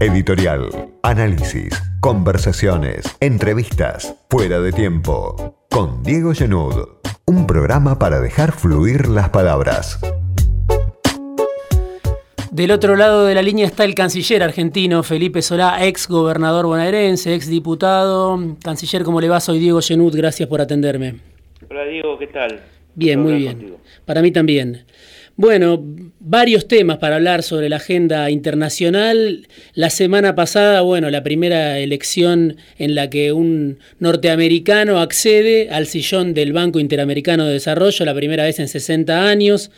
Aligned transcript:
Editorial, 0.00 0.70
análisis, 1.04 1.72
conversaciones, 2.00 3.04
entrevistas, 3.20 4.16
fuera 4.28 4.58
de 4.60 4.72
tiempo. 4.72 5.56
Con 5.70 6.02
Diego 6.02 6.34
Genud, 6.34 6.88
un 7.26 7.46
programa 7.46 7.96
para 7.96 8.20
dejar 8.20 8.50
fluir 8.50 9.06
las 9.08 9.28
palabras. 9.28 10.00
Del 12.50 12.72
otro 12.72 12.96
lado 12.96 13.24
de 13.24 13.36
la 13.36 13.42
línea 13.42 13.66
está 13.66 13.84
el 13.84 13.94
canciller 13.94 14.42
argentino 14.42 15.04
Felipe 15.04 15.42
Solá, 15.42 15.86
ex 15.86 16.08
gobernador 16.08 16.66
bonaerense, 16.66 17.32
ex 17.32 17.48
diputado. 17.48 18.56
Canciller, 18.64 19.04
¿cómo 19.04 19.20
le 19.20 19.28
va? 19.28 19.38
Soy 19.38 19.60
Diego 19.60 19.80
Genud, 19.80 20.16
gracias 20.16 20.48
por 20.48 20.60
atenderme. 20.60 21.20
Hola 21.70 21.84
Diego, 21.84 22.18
¿qué 22.18 22.26
tal? 22.26 22.60
Bien, 22.96 23.20
muy 23.20 23.34
bien. 23.34 23.76
Para 24.04 24.22
mí 24.22 24.32
también. 24.32 24.86
Bueno, 25.36 25.82
varios 26.20 26.68
temas 26.68 26.98
para 26.98 27.16
hablar 27.16 27.42
sobre 27.42 27.68
la 27.68 27.76
agenda 27.76 28.30
internacional. 28.30 29.48
La 29.74 29.90
semana 29.90 30.36
pasada, 30.36 30.82
bueno, 30.82 31.10
la 31.10 31.24
primera 31.24 31.80
elección 31.80 32.56
en 32.78 32.94
la 32.94 33.10
que 33.10 33.32
un 33.32 33.80
norteamericano 33.98 35.00
accede 35.00 35.70
al 35.70 35.88
sillón 35.88 36.34
del 36.34 36.52
Banco 36.52 36.78
Interamericano 36.78 37.46
de 37.46 37.54
Desarrollo, 37.54 38.04
la 38.04 38.14
primera 38.14 38.44
vez 38.44 38.60
en 38.60 38.68
60 38.68 39.26
años. 39.26 39.72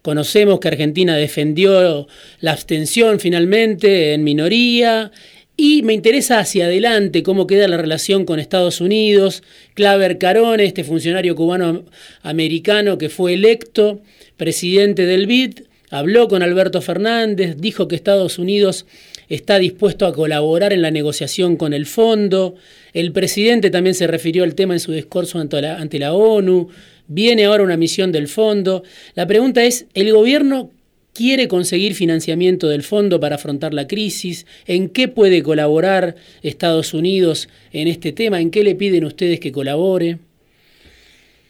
Conocemos 0.00 0.60
que 0.60 0.68
Argentina 0.68 1.14
defendió 1.14 2.06
la 2.40 2.52
abstención 2.52 3.20
finalmente 3.20 4.14
en 4.14 4.24
minoría 4.24 5.10
y 5.56 5.82
me 5.82 5.94
interesa 5.94 6.38
hacia 6.38 6.66
adelante 6.66 7.22
cómo 7.22 7.46
queda 7.46 7.66
la 7.66 7.78
relación 7.78 8.24
con 8.26 8.38
Estados 8.38 8.80
Unidos. 8.80 9.42
Claver 9.74 10.18
Carone, 10.18 10.64
este 10.64 10.84
funcionario 10.84 11.34
cubano 11.34 11.84
americano 12.22 12.98
que 12.98 13.08
fue 13.08 13.34
electo, 13.34 14.00
presidente 14.36 15.06
del 15.06 15.26
BID, 15.26 15.60
habló 15.90 16.28
con 16.28 16.42
Alberto 16.42 16.82
Fernández, 16.82 17.56
dijo 17.58 17.88
que 17.88 17.96
Estados 17.96 18.38
Unidos 18.38 18.86
está 19.28 19.58
dispuesto 19.58 20.06
a 20.06 20.12
colaborar 20.12 20.72
en 20.72 20.82
la 20.82 20.90
negociación 20.90 21.56
con 21.56 21.72
el 21.72 21.86
fondo. 21.86 22.54
El 22.92 23.12
presidente 23.12 23.70
también 23.70 23.94
se 23.94 24.06
refirió 24.06 24.44
al 24.44 24.54
tema 24.54 24.74
en 24.74 24.80
su 24.80 24.92
discurso 24.92 25.38
ante 25.38 25.62
la, 25.62 25.76
ante 25.76 25.98
la 25.98 26.12
ONU. 26.12 26.68
Viene 27.08 27.46
ahora 27.46 27.64
una 27.64 27.76
misión 27.76 28.12
del 28.12 28.28
fondo. 28.28 28.82
La 29.14 29.26
pregunta 29.26 29.64
es, 29.64 29.86
¿el 29.94 30.12
gobierno 30.12 30.70
quiere 31.16 31.48
conseguir 31.48 31.94
financiamiento 31.94 32.68
del 32.68 32.82
fondo 32.82 33.18
para 33.18 33.36
afrontar 33.36 33.72
la 33.72 33.86
crisis? 33.86 34.46
¿En 34.66 34.90
qué 34.90 35.08
puede 35.08 35.42
colaborar 35.42 36.14
Estados 36.42 36.92
Unidos 36.94 37.48
en 37.72 37.88
este 37.88 38.12
tema? 38.12 38.40
¿En 38.40 38.50
qué 38.50 38.62
le 38.62 38.74
piden 38.74 39.04
ustedes 39.04 39.40
que 39.40 39.52
colabore? 39.52 40.18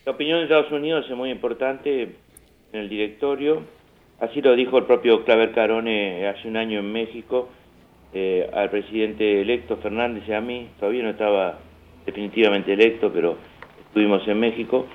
La 0.04 0.12
opinión 0.12 0.38
de 0.38 0.44
Estados 0.44 0.70
Unidos 0.70 1.04
es 1.10 1.16
muy 1.16 1.30
importante 1.30 2.02
en 2.72 2.80
el 2.80 2.88
directorio. 2.88 3.64
Así 4.20 4.40
lo 4.40 4.54
dijo 4.54 4.78
el 4.78 4.84
propio 4.84 5.24
Claver 5.24 5.52
Carone 5.52 6.26
hace 6.28 6.46
un 6.48 6.56
año 6.56 6.78
en 6.78 6.92
México 6.92 7.48
eh, 8.14 8.48
al 8.52 8.70
presidente 8.70 9.42
electo 9.42 9.76
Fernández 9.78 10.22
y 10.28 10.32
a 10.32 10.40
mí. 10.40 10.68
Todavía 10.78 11.02
no 11.02 11.10
estaba 11.10 11.58
definitivamente 12.06 12.72
electo, 12.72 13.12
pero 13.12 13.36
estuvimos 13.88 14.26
en 14.28 14.38
México 14.38 14.86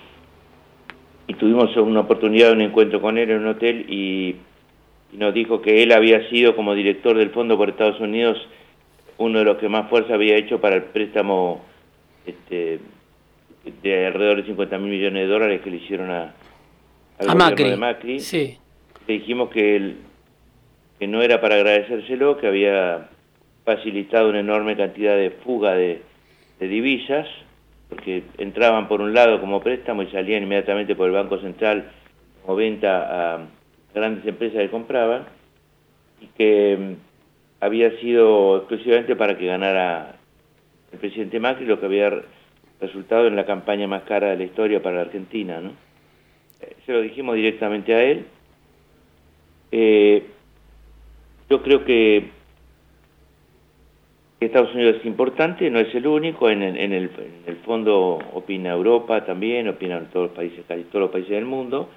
y 1.28 1.34
tuvimos 1.34 1.76
una 1.78 2.00
oportunidad 2.00 2.48
de 2.48 2.54
un 2.54 2.62
encuentro 2.62 3.02
con 3.02 3.18
él 3.18 3.30
en 3.30 3.40
un 3.40 3.48
hotel 3.48 3.86
y, 3.90 4.36
nos 5.14 5.34
dijo 5.34 5.62
que 5.62 5.84
él 5.84 5.92
había 5.92 6.30
sido 6.30 6.56
como 6.56 6.74
director 6.74 7.18
del 7.18 7.32
Fondo 7.32 7.58
por 7.58 7.70
Estados 7.70 8.00
Unidos 8.00 8.38
uno 9.18 9.40
de 9.40 9.46
los 9.46 9.58
que 9.58 9.70
más 9.70 9.90
fuerza 9.90 10.16
había 10.16 10.36
hecho 10.36 10.60
para 10.60 10.78
el 10.78 10.84
préstamo 10.84 11.62
este, 12.26 12.80
de 13.84 14.08
alrededor 14.08 14.38
de 14.38 14.48
50 14.48 14.78
mil 14.80 14.92
millones 14.92 15.24
de 15.24 15.28
dólares 15.28 15.62
que 15.62 15.70
le 15.70 15.78
hicieron 15.78 16.10
a, 16.10 16.34
a 17.20 17.36
Macri. 17.36 17.70
de 17.70 17.78
Macri. 17.78 18.20
Le 19.08 19.14
dijimos 19.14 19.50
que, 19.50 19.96
que 21.00 21.08
no 21.08 21.22
era 21.22 21.40
para 21.40 21.56
agradecérselo, 21.56 22.38
que 22.38 22.48
había 22.48 23.10
facilitado 23.64 24.30
una 24.30 24.40
enorme 24.40 24.76
cantidad 24.76 25.16
de 25.16 25.32
fuga 25.32 25.74
de, 25.74 26.02
divisas, 26.60 27.28
porque 27.90 28.24
entraban 28.38 28.88
por 28.88 29.02
un 29.02 29.14
lado 29.14 29.42
como 29.42 29.62
préstamo 29.62 30.04
y 30.04 30.12
salían 30.12 30.44
inmediatamente 30.44 30.96
por 30.96 31.08
el 31.08 31.14
Banco 31.14 31.40
Central 31.40 31.92
como 32.44 32.56
venta 32.56 33.34
a 33.34 33.40
grandes 33.94 34.26
empresas 34.26 34.62
que 34.62 34.70
compraban, 34.70 35.26
y 36.20 36.28
que 36.28 36.78
mm, 36.78 37.64
había 37.64 37.92
sido 38.00 38.58
exclusivamente 38.58 39.16
para 39.16 39.38
que 39.38 39.46
ganara 39.48 40.16
el 40.92 41.00
presidente 41.00 41.40
Macri, 41.40 41.66
lo 41.66 41.80
que 41.80 41.86
había 41.86 42.22
resultado 42.80 43.28
en 43.28 43.36
la 43.36 43.46
campaña 43.46 43.88
más 43.88 44.04
cara 44.04 44.32
de 44.32 44.38
la 44.38 44.44
historia 44.44 44.82
para 44.82 44.98
la 44.98 45.02
Argentina, 45.04 45.60
¿no? 45.62 45.72
se 46.86 46.92
lo 46.92 47.02
dijimos 47.02 47.36
directamente 47.36 47.94
a 47.94 48.04
él. 48.04 48.26
Eh, 49.72 50.26
yo 51.50 51.62
creo 51.64 51.84
que 51.86 52.30
Estados 54.40 54.74
Unidos 54.74 54.98
es 55.00 55.06
importante, 55.06 55.70
no 55.70 55.80
es 55.80 55.94
el 55.94 56.08
único, 56.08 56.50
en 56.50 56.64
el, 56.64 56.78
en, 56.78 56.94
el, 56.94 57.10
fondo 57.64 58.18
opina 58.34 58.72
Europa 58.72 59.24
también, 59.24 59.68
opinan 59.68 60.10
todos 60.12 60.28
los 60.28 60.36
países, 60.36 60.66
casi 60.68 60.84
todos 60.84 61.02
los 61.02 61.12
países 61.12 61.32
del 61.32 61.46
mundo, 61.46 61.90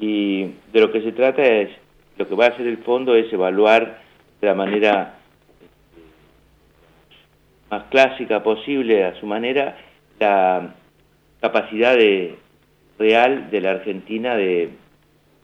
y 0.00 0.44
de 0.72 0.80
lo 0.80 0.90
que 0.92 1.02
se 1.02 1.12
trata 1.12 1.44
es, 1.44 1.70
lo 2.16 2.28
que 2.28 2.34
va 2.34 2.46
a 2.46 2.48
hacer 2.48 2.66
el 2.66 2.78
fondo 2.78 3.14
es 3.14 3.32
evaluar 3.32 4.02
de 4.40 4.46
la 4.46 4.54
manera 4.54 5.18
más 7.70 7.84
clásica 7.90 8.42
posible, 8.42 9.04
a 9.04 9.18
su 9.18 9.26
manera, 9.26 9.76
la 10.20 10.74
capacidad 11.40 11.96
de, 11.96 12.36
real 12.98 13.50
de 13.50 13.60
la 13.60 13.72
Argentina 13.72 14.36
de 14.36 14.70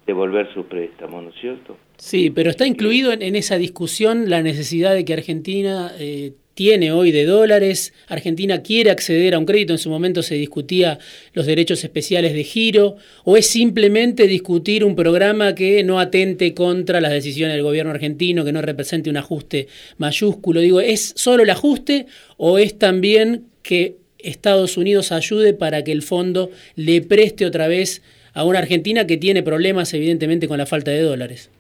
devolver 0.07 0.53
sus 0.53 0.67
préstamos, 0.67 1.23
¿no 1.23 1.31
es 1.31 1.37
cierto? 1.41 1.77
Sí, 1.97 2.31
pero 2.31 2.51
está 2.51 2.67
incluido 2.67 3.13
en, 3.13 3.37
esa 3.37 3.57
discusión 3.57 4.31
la 4.31 4.43
necesidad 4.43 4.95
de 4.95 5.05
que 5.05 5.13
Argentina 5.13 5.93
eh, 5.99 6.33
tiene 6.55 6.93
hoy 6.93 7.13
de 7.13 7.25
dólares, 7.25 7.95
Argentina 8.09 8.63
quiere 8.63 8.91
acceder 8.91 9.35
a 9.35 9.39
un 9.39 9.47
crédito, 9.47 9.73
en 9.73 9.79
su 9.79 9.89
momento 9.89 10.23
se 10.23 10.35
discutía 10.35 10.99
los 11.33 11.47
derechos 11.47 11.83
especiales 11.85 12.35
de 12.35 12.45
giro, 12.45 12.97
o 13.25 13.37
es 13.37 13.47
simplemente 13.47 14.27
discutir 14.27 14.85
un 14.85 14.97
programa 14.97 15.55
que 15.55 15.83
no 15.85 16.01
atente 16.01 16.55
contra 16.55 17.01
las 17.01 17.13
decisiones 17.13 17.55
del 17.55 17.63
gobierno 17.63 17.93
argentino, 17.93 18.45
que 18.45 18.53
no 18.53 18.63
represente 18.63 19.11
un 19.11 19.17
ajuste 19.17 19.69
mayúsculo. 19.99 20.61
Digo, 20.61 20.81
¿es 20.81 21.13
solo 21.17 21.43
el 21.43 21.51
ajuste 21.51 22.07
o 22.37 22.59
es 22.59 22.79
también 22.79 23.45
que 23.63 23.97
Estados 24.19 24.77
Unidos 24.77 25.13
ayude 25.13 25.55
para 25.55 25.83
que 25.85 25.93
el 25.93 26.03
fondo 26.03 26.51
le 26.77 27.01
preste 27.03 27.47
otra 27.47 27.69
vez 27.69 28.03
a 28.35 28.45
una 28.45 28.59
Argentina 28.59 29.07
que 29.07 29.17
tiene 29.17 29.43
problemas 29.43 29.93
evidentemente 29.95 30.49
con 30.49 30.59
la 30.59 30.67
falta 30.67 30.91
de 30.91 31.03
dólares. 31.03 31.51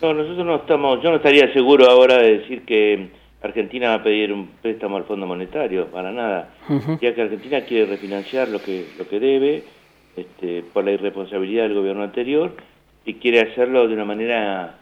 No, 0.00 0.14
nosotros 0.14 0.46
no 0.46 0.56
estamos, 0.56 1.02
yo 1.02 1.10
no 1.10 1.16
estaría 1.16 1.52
seguro 1.52 1.86
ahora 1.90 2.18
de 2.18 2.38
decir 2.38 2.62
que 2.64 3.08
Argentina 3.42 3.90
va 3.90 3.94
a 3.94 4.02
pedir 4.02 4.32
un 4.32 4.48
préstamo 4.60 4.96
al 4.96 5.04
Fondo 5.04 5.26
Monetario, 5.26 5.86
para 5.86 6.10
nada, 6.10 6.50
ya 7.00 7.14
que 7.14 7.22
Argentina 7.22 7.60
quiere 7.62 7.86
refinanciar 7.86 8.48
lo 8.48 8.60
que 8.60 8.86
lo 8.98 9.08
que 9.08 9.20
debe 9.20 9.62
este, 10.16 10.64
por 10.72 10.84
la 10.84 10.92
irresponsabilidad 10.92 11.64
del 11.64 11.74
gobierno 11.74 12.02
anterior 12.02 12.52
y 13.04 13.14
quiere 13.14 13.40
hacerlo 13.40 13.86
de 13.86 13.94
una 13.94 14.04
manera, 14.04 14.78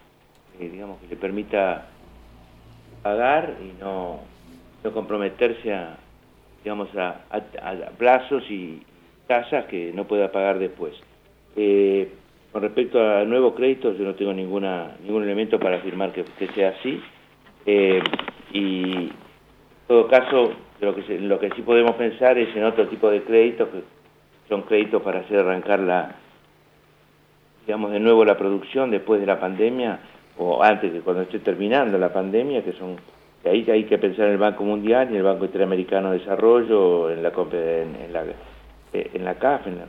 eh, 0.59 0.69
digamos, 0.69 0.99
que 0.99 1.07
le 1.07 1.15
permita 1.15 1.87
pagar 3.03 3.55
y 3.61 3.79
no, 3.79 4.21
no 4.83 4.91
comprometerse 4.91 5.73
a, 5.73 5.97
digamos, 6.63 6.89
a, 6.97 7.21
plazos 7.97 8.43
y 8.49 8.81
tasas 9.27 9.65
que 9.65 9.93
no 9.93 10.05
pueda 10.05 10.31
pagar 10.31 10.59
después. 10.59 10.93
Eh, 11.55 12.11
con 12.51 12.61
respecto 12.63 12.99
a 12.99 13.23
nuevos 13.23 13.53
créditos, 13.53 13.97
yo 13.97 14.05
no 14.05 14.15
tengo 14.15 14.33
ninguna 14.33 14.95
ningún 15.03 15.23
elemento 15.23 15.59
para 15.59 15.77
afirmar 15.77 16.11
que, 16.11 16.25
sea 16.55 16.69
así. 16.69 16.99
Eh, 17.67 18.01
y 18.53 18.83
en 18.93 19.11
todo 19.87 20.07
caso, 20.07 20.53
lo 20.81 20.95
que, 20.95 21.19
lo 21.19 21.39
que 21.39 21.51
sí 21.51 21.61
podemos 21.61 21.91
pensar 21.95 22.37
es 22.39 22.55
en 22.55 22.63
otro 22.63 22.87
tipo 22.87 23.11
de 23.11 23.21
créditos, 23.21 23.69
que 23.69 23.83
son 24.49 24.63
créditos 24.63 25.03
para 25.03 25.19
hacer 25.19 25.39
arrancar 25.39 25.81
la, 25.81 26.15
digamos, 27.67 27.91
de 27.91 27.99
nuevo 27.99 28.25
la 28.25 28.37
producción 28.37 28.89
después 28.89 29.19
de 29.19 29.27
la 29.27 29.39
pandemia, 29.39 29.99
o 30.39 30.63
antes 30.63 30.91
de 30.91 31.01
cuando 31.01 31.21
esté 31.23 31.39
terminando 31.39 31.99
la 31.99 32.11
pandemia, 32.11 32.63
que 32.63 32.73
son 32.73 32.97
ahí 33.49 33.65
hay 33.69 33.83
que 33.85 33.97
pensar 33.97 34.25
en 34.27 34.33
el 34.33 34.37
Banco 34.37 34.63
Mundial 34.63 35.07
y 35.07 35.11
en 35.11 35.17
el 35.17 35.23
Banco 35.23 35.45
Interamericano 35.45 36.11
de 36.11 36.19
Desarrollo, 36.19 37.11
en 37.11 37.23
la, 37.23 37.29
en, 37.29 38.13
la, 38.13 38.23
eh, 38.93 39.11
en 39.13 39.25
la 39.25 39.35
CAF. 39.35 39.67
En 39.67 39.77
la... 39.79 39.85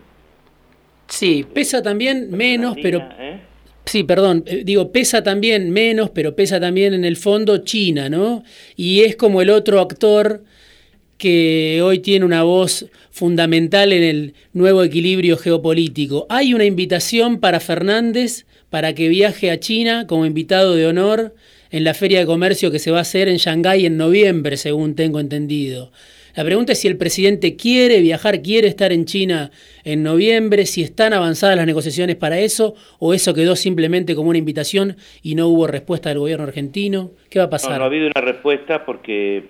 Sí, 1.06 1.46
pesa 1.52 1.82
también 1.82 2.30
menos, 2.30 2.76
pero... 2.80 3.00
¿eh? 3.18 3.40
Sí, 3.88 4.02
perdón, 4.04 4.44
eh, 4.46 4.64
digo, 4.66 4.92
pesa 4.92 5.22
también 5.22 5.70
menos, 5.70 6.10
pero 6.10 6.36
pesa 6.36 6.60
también 6.60 6.92
en 6.92 7.06
el 7.06 7.16
fondo 7.16 7.64
China, 7.64 8.10
¿no? 8.10 8.44
Y 8.76 9.00
es 9.00 9.16
como 9.16 9.40
el 9.40 9.48
otro 9.48 9.80
actor 9.80 10.44
que 11.16 11.80
hoy 11.82 12.00
tiene 12.00 12.26
una 12.26 12.42
voz 12.42 12.84
fundamental 13.10 13.94
en 13.94 14.02
el 14.02 14.34
nuevo 14.52 14.82
equilibrio 14.84 15.38
geopolítico. 15.38 16.26
Hay 16.28 16.52
una 16.52 16.66
invitación 16.66 17.40
para 17.40 17.60
Fernández 17.60 18.44
para 18.68 18.94
que 18.94 19.08
viaje 19.08 19.50
a 19.50 19.58
China 19.58 20.06
como 20.06 20.26
invitado 20.26 20.74
de 20.74 20.86
honor 20.86 21.34
en 21.70 21.84
la 21.84 21.94
feria 21.94 22.18
de 22.18 22.26
comercio 22.26 22.70
que 22.70 22.78
se 22.78 22.90
va 22.90 22.98
a 22.98 23.02
hacer 23.02 23.26
en 23.26 23.38
Shanghái 23.38 23.86
en 23.86 23.96
noviembre, 23.96 24.58
según 24.58 24.96
tengo 24.96 25.18
entendido. 25.18 25.92
La 26.38 26.44
pregunta 26.44 26.70
es 26.70 26.80
si 26.80 26.86
el 26.86 26.96
presidente 26.96 27.56
quiere 27.56 28.00
viajar, 28.00 28.42
quiere 28.42 28.68
estar 28.68 28.92
en 28.92 29.06
China 29.06 29.50
en 29.82 30.04
noviembre, 30.04 30.66
si 30.66 30.84
están 30.84 31.12
avanzadas 31.12 31.56
las 31.56 31.66
negociaciones 31.66 32.14
para 32.14 32.38
eso, 32.38 32.76
o 33.00 33.12
eso 33.12 33.34
quedó 33.34 33.56
simplemente 33.56 34.14
como 34.14 34.28
una 34.28 34.38
invitación 34.38 34.94
y 35.20 35.34
no 35.34 35.48
hubo 35.48 35.66
respuesta 35.66 36.10
del 36.10 36.20
gobierno 36.20 36.44
argentino. 36.44 37.10
¿Qué 37.28 37.40
va 37.40 37.46
a 37.46 37.50
pasar? 37.50 37.72
No, 37.72 37.78
no 37.78 37.82
ha 37.82 37.86
habido 37.88 38.06
una 38.06 38.20
respuesta 38.24 38.84
porque 38.84 39.46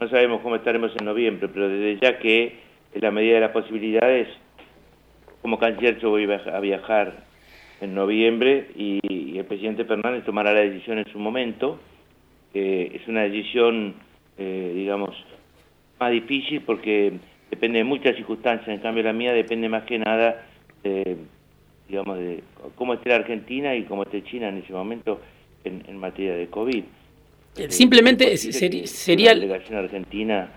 no 0.00 0.08
sabemos 0.08 0.40
cómo 0.40 0.56
estaremos 0.56 0.92
en 0.98 1.04
noviembre, 1.04 1.50
pero 1.52 1.68
desde 1.68 2.00
ya 2.00 2.18
que 2.18 2.56
en 2.94 3.02
la 3.02 3.10
medida 3.10 3.34
de 3.34 3.40
las 3.42 3.50
posibilidades, 3.50 4.26
como 5.42 5.58
canciller 5.58 5.98
yo 6.00 6.08
voy 6.08 6.26
a 6.26 6.60
viajar 6.60 7.26
en 7.82 7.94
noviembre 7.94 8.68
y, 8.74 9.36
el 9.36 9.44
presidente 9.44 9.84
Fernández 9.84 10.24
tomará 10.24 10.54
la 10.54 10.60
decisión 10.60 10.96
en 10.96 11.12
su 11.12 11.18
momento. 11.18 11.78
es 12.54 13.06
una 13.08 13.24
decisión, 13.24 13.96
eh, 14.38 14.72
digamos, 14.74 15.14
más 15.98 16.10
difícil 16.10 16.62
porque 16.62 17.12
depende 17.50 17.78
de 17.78 17.84
muchas 17.84 18.16
circunstancias. 18.16 18.68
En 18.68 18.80
cambio, 18.80 19.02
la 19.02 19.12
mía 19.12 19.32
depende 19.32 19.68
más 19.68 19.84
que 19.84 19.98
nada 19.98 20.46
de, 20.82 21.16
digamos, 21.88 22.18
de 22.18 22.42
cómo 22.74 22.94
esté 22.94 23.10
la 23.10 23.16
Argentina 23.16 23.74
y 23.74 23.84
cómo 23.84 24.02
esté 24.02 24.22
China 24.24 24.48
en 24.48 24.58
ese 24.58 24.72
momento 24.72 25.20
en, 25.64 25.96
materia 25.96 26.34
de 26.34 26.48
COVID. 26.48 26.84
Simplemente 27.68 28.36
sería... 28.36 29.34
La 29.34 29.40
delegación 29.40 29.78
argentina 29.78 30.50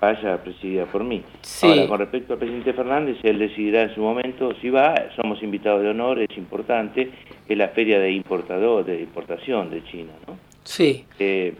vaya 0.00 0.42
presidida 0.42 0.86
por 0.86 1.04
mí. 1.04 1.22
Ahora, 1.62 1.86
con 1.86 1.98
respecto 1.98 2.32
al 2.32 2.38
presidente 2.38 2.72
Fernández, 2.72 3.18
él 3.22 3.38
decidirá 3.38 3.82
en 3.82 3.94
su 3.94 4.00
momento 4.00 4.54
si 4.60 4.70
va, 4.70 4.94
somos 5.14 5.42
invitados 5.42 5.82
de 5.82 5.90
honor, 5.90 6.18
es 6.20 6.36
importante, 6.36 7.10
es 7.48 7.58
la 7.58 7.68
feria 7.68 8.00
de 8.00 8.10
importador, 8.12 8.84
de 8.84 9.00
importación 9.00 9.70
de 9.70 9.84
China, 9.84 10.12
¿no? 10.26 10.38
Sí. 10.64 11.04
Eh, 11.18 11.54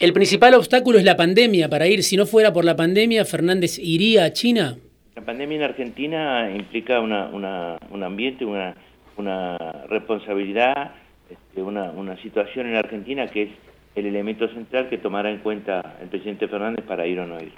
el 0.00 0.12
principal 0.12 0.54
obstáculo 0.54 0.98
es 0.98 1.04
la 1.04 1.16
pandemia 1.16 1.68
para 1.68 1.86
ir. 1.86 2.02
Si 2.02 2.16
no 2.16 2.26
fuera 2.26 2.52
por 2.52 2.64
la 2.64 2.76
pandemia, 2.76 3.24
Fernández 3.24 3.78
iría 3.78 4.24
a 4.24 4.32
China. 4.32 4.76
La 5.16 5.24
pandemia 5.24 5.56
en 5.56 5.62
Argentina 5.62 6.50
implica 6.54 7.00
una, 7.00 7.28
una, 7.28 7.78
un 7.90 8.02
ambiente, 8.04 8.44
una, 8.44 8.76
una 9.16 9.56
responsabilidad, 9.88 10.92
este, 11.28 11.62
una, 11.62 11.90
una 11.90 12.20
situación 12.22 12.68
en 12.68 12.76
Argentina 12.76 13.26
que 13.26 13.42
es 13.42 13.50
el 13.96 14.06
elemento 14.06 14.48
central 14.48 14.88
que 14.88 14.98
tomará 14.98 15.30
en 15.30 15.38
cuenta 15.38 15.96
el 16.00 16.08
presidente 16.08 16.46
Fernández 16.46 16.84
para 16.86 17.06
ir 17.06 17.18
o 17.18 17.26
no 17.26 17.40
ir. 17.40 17.52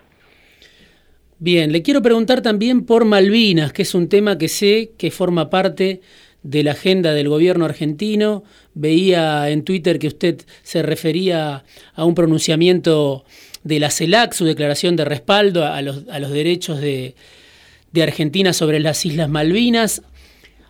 Bien, 1.39 1.73
le 1.73 1.83
quiero 1.83 2.03
preguntar 2.03 2.43
también 2.43 2.85
por 2.85 3.05
Malvinas, 3.05 3.73
que 3.73 3.83
es 3.83 3.95
un 3.95 4.09
tema 4.09 4.39
que 4.39 4.49
sé 4.49 4.93
que 4.99 5.11
forma 5.11 5.49
parte 5.49 6.01
de 6.43 6.63
la 6.63 6.73
agenda 6.73 7.13
del 7.13 7.29
gobierno 7.29 7.65
argentino. 7.65 8.45
Veía 8.75 9.49
en 9.51 9.65
Twitter 9.65 9.99
que 9.99 10.09
usted 10.09 10.43
se 10.63 10.83
refería 10.83 11.65
a 11.95 12.05
un 12.05 12.15
pronunciamiento 12.15 13.25
de 13.63 13.81
la 13.81 13.91
CELAC, 13.91 14.33
su 14.33 14.45
declaración 14.45 14.97
de 14.97 15.05
respaldo 15.05 15.67
a 15.67 15.83
los, 15.83 16.09
a 16.11 16.19
los 16.19 16.31
derechos 16.31 16.81
de, 16.81 17.15
de 17.93 18.03
Argentina 18.03 18.53
sobre 18.53 18.81
las 18.81 19.05
Islas 19.05 19.29
Malvinas. 19.29 20.03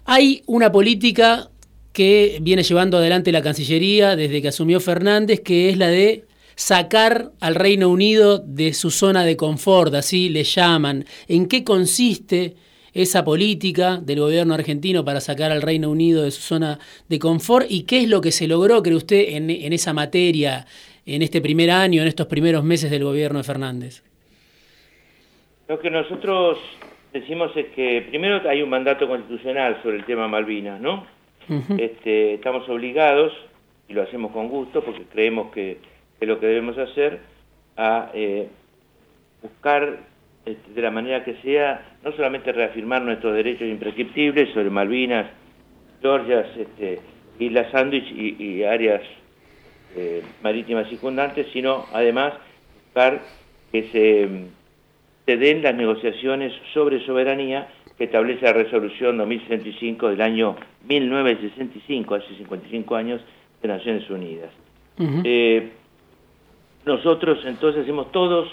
Hay 0.04 0.42
una 0.46 0.72
política 0.72 1.50
que 1.92 2.38
viene 2.40 2.62
llevando 2.62 2.98
adelante 2.98 3.32
la 3.32 3.42
Cancillería 3.42 4.16
desde 4.16 4.42
que 4.42 4.48
asumió 4.48 4.80
Fernández, 4.80 5.40
que 5.40 5.70
es 5.70 5.76
la 5.76 5.88
de 5.88 6.24
sacar 6.54 7.32
al 7.40 7.54
Reino 7.54 7.88
Unido 7.88 8.38
de 8.38 8.74
su 8.74 8.90
zona 8.90 9.24
de 9.24 9.36
confort, 9.36 9.94
así 9.94 10.28
le 10.28 10.44
llaman. 10.44 11.04
¿En 11.26 11.46
qué 11.46 11.64
consiste 11.64 12.54
esa 12.94 13.24
política 13.24 13.96
del 13.96 14.20
gobierno 14.20 14.54
argentino 14.54 15.04
para 15.04 15.20
sacar 15.20 15.50
al 15.50 15.62
Reino 15.62 15.90
Unido 15.90 16.22
de 16.22 16.30
su 16.30 16.40
zona 16.40 16.78
de 17.08 17.18
confort 17.18 17.66
y 17.68 17.84
qué 17.84 17.98
es 17.98 18.08
lo 18.08 18.20
que 18.20 18.32
se 18.32 18.48
logró, 18.48 18.82
cree 18.82 18.96
usted, 18.96 19.36
en, 19.36 19.50
en 19.50 19.72
esa 19.72 19.92
materia, 19.92 20.66
en 21.06 21.22
este 21.22 21.40
primer 21.40 21.70
año, 21.70 22.02
en 22.02 22.08
estos 22.08 22.26
primeros 22.26 22.64
meses 22.64 22.90
del 22.90 23.04
gobierno 23.04 23.38
de 23.38 23.44
Fernández? 23.44 24.02
Lo 25.68 25.78
que 25.78 25.90
nosotros 25.90 26.58
decimos 27.12 27.52
es 27.56 27.66
que 27.74 28.06
primero 28.08 28.48
hay 28.48 28.62
un 28.62 28.70
mandato 28.70 29.06
constitucional 29.06 29.80
sobre 29.82 29.96
el 29.96 30.04
tema 30.04 30.28
Malvinas, 30.28 30.80
¿no? 30.80 31.06
este, 31.78 32.34
estamos 32.34 32.68
obligados, 32.68 33.32
y 33.88 33.92
lo 33.92 34.02
hacemos 34.02 34.30
con 34.30 34.48
gusto 34.48 34.84
porque 34.84 35.04
creemos 35.04 35.50
que 35.52 35.78
es 36.20 36.28
lo 36.28 36.38
que 36.38 36.46
debemos 36.46 36.78
hacer, 36.78 37.20
a 37.76 38.10
eh, 38.14 38.48
buscar 39.42 40.09
este, 40.44 40.72
de 40.72 40.82
la 40.82 40.90
manera 40.90 41.24
que 41.24 41.34
sea, 41.42 41.96
no 42.02 42.12
solamente 42.12 42.52
reafirmar 42.52 43.02
nuestros 43.02 43.34
derechos 43.34 43.68
imprescriptibles 43.68 44.52
sobre 44.54 44.70
Malvinas, 44.70 45.26
Georgias, 46.00 46.46
este, 46.56 47.00
Islas 47.38 47.70
Sandwich 47.72 48.10
y, 48.12 48.62
áreas 48.64 49.02
eh, 49.96 50.22
marítimas 50.42 50.88
circundantes, 50.88 51.46
sino 51.52 51.84
además 51.92 52.34
buscar 52.84 53.20
que 53.72 53.82
se, 53.90 54.28
se 55.26 55.36
den 55.36 55.62
las 55.62 55.74
negociaciones 55.74 56.52
sobre 56.72 57.04
soberanía 57.04 57.68
que 57.98 58.04
establece 58.04 58.46
la 58.46 58.54
resolución 58.54 59.18
2065 59.18 60.08
del 60.08 60.22
año 60.22 60.56
1965, 60.88 62.14
hace 62.14 62.34
55 62.34 62.96
años, 62.96 63.20
de 63.60 63.68
Naciones 63.68 64.08
Unidas. 64.08 64.50
Eh, 64.98 65.70
nosotros 66.84 67.38
entonces 67.44 67.82
hacemos 67.82 68.10
todos, 68.12 68.48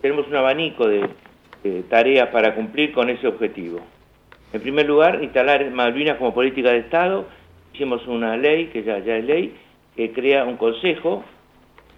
tenemos 0.00 0.26
un 0.28 0.36
abanico 0.36 0.86
de, 0.86 1.08
tareas 1.88 2.28
para 2.28 2.54
cumplir 2.54 2.92
con 2.92 3.10
ese 3.10 3.26
objetivo. 3.26 3.80
En 4.52 4.60
primer 4.60 4.86
lugar, 4.86 5.22
instalar 5.22 5.70
Malvinas 5.70 6.16
como 6.16 6.34
política 6.34 6.70
de 6.70 6.78
Estado. 6.78 7.26
Hicimos 7.72 8.06
una 8.06 8.36
ley, 8.36 8.66
que 8.66 8.82
ya, 8.82 8.98
ya 8.98 9.16
es 9.16 9.24
ley, 9.24 9.54
que 9.94 10.12
crea 10.12 10.44
un 10.44 10.56
consejo, 10.56 11.24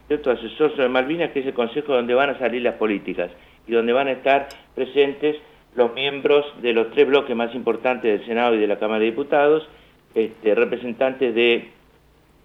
¿cierto? 0.09 0.31
asesor 0.31 0.70
sobre 0.76 0.88
Malvinas, 0.88 1.31
que 1.31 1.41
es 1.41 1.47
el 1.47 1.55
consejo 1.55 1.94
donde 1.94 2.14
van 2.14 2.31
a 2.31 2.38
salir 2.38 2.62
las 2.62 2.75
políticas 2.75 3.31
y 3.67 3.73
donde 3.73 3.93
van 3.93 4.09
a 4.09 4.12
estar 4.12 4.49
presentes 4.75 5.37
los 5.75 5.94
miembros 5.94 6.44
de 6.61 6.73
los 6.73 6.91
tres 6.91 7.06
bloques 7.06 7.35
más 7.35 7.55
importantes 7.55 8.19
del 8.19 8.26
Senado 8.26 8.55
y 8.55 8.59
de 8.59 8.67
la 8.67 8.79
Cámara 8.79 9.00
de 9.00 9.06
Diputados, 9.06 9.67
este, 10.14 10.55
representantes 10.55 11.35
de 11.35 11.69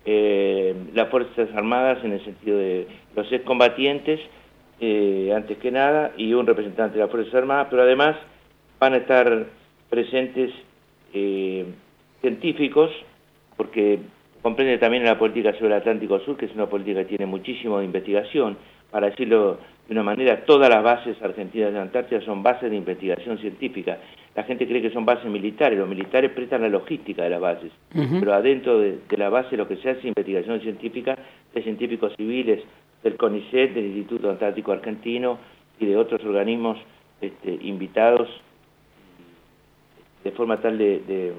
eh, 0.05 0.73
las 0.93 1.09
Fuerzas 1.09 1.49
Armadas 1.53 2.03
en 2.05 2.13
el 2.13 2.23
sentido 2.23 2.57
de 2.57 2.87
los 3.15 3.29
excombatientes, 3.31 4.21
eh, 4.79 5.33
antes 5.35 5.57
que 5.57 5.71
nada, 5.71 6.13
y 6.17 6.33
un 6.33 6.45
representante 6.45 6.97
de 6.97 7.03
las 7.03 7.11
Fuerzas 7.11 7.33
Armadas, 7.33 7.67
pero 7.69 7.81
además 7.81 8.15
van 8.79 8.93
a 8.93 8.97
estar 8.97 9.47
presentes 9.89 10.51
eh, 11.13 11.65
científicos, 12.21 12.91
porque 13.55 13.99
comprende 14.41 14.77
también 14.77 15.03
la 15.03 15.17
política 15.17 15.53
sobre 15.53 15.67
el 15.67 15.73
Atlántico 15.73 16.19
Sur, 16.19 16.37
que 16.37 16.45
es 16.45 16.53
una 16.53 16.67
política 16.67 17.01
que 17.01 17.17
tiene 17.17 17.25
muchísimo 17.25 17.79
de 17.79 17.85
investigación, 17.85 18.57
para 18.91 19.09
decirlo 19.09 19.57
de 19.87 19.93
una 19.93 20.03
manera, 20.03 20.45
todas 20.45 20.69
las 20.69 20.83
bases 20.83 21.21
argentinas 21.21 21.73
de 21.73 21.79
Antártida 21.79 22.21
son 22.21 22.43
bases 22.43 22.69
de 22.69 22.75
investigación 22.75 23.37
científica. 23.39 23.97
La 24.35 24.43
gente 24.43 24.67
cree 24.67 24.81
que 24.81 24.91
son 24.91 25.05
bases 25.05 25.25
militares, 25.25 25.79
los 25.79 25.87
militares 25.87 26.31
prestan 26.31 26.61
la 26.61 26.69
logística 26.69 27.23
de 27.23 27.29
las 27.29 27.39
bases, 27.39 27.71
pero 27.91 28.33
adentro 28.33 28.79
de, 28.79 28.99
la 29.17 29.29
base 29.29 29.57
lo 29.57 29.67
que 29.67 29.77
se 29.77 29.89
hace 29.89 29.99
es 29.99 30.05
investigación 30.05 30.61
científica 30.61 31.17
de 31.53 31.63
científicos 31.63 32.13
civiles 32.17 32.63
del 33.07 33.17
CONICET, 33.17 33.73
del 33.73 33.85
Instituto 33.85 34.29
Antártico 34.29 34.71
Argentino 34.71 35.39
y 35.79 35.85
de 35.85 35.95
otros 35.95 36.23
organismos 36.25 36.77
este, 37.21 37.57
invitados 37.61 38.27
de 40.23 40.31
forma 40.31 40.57
tal 40.59 40.77
de, 40.77 41.33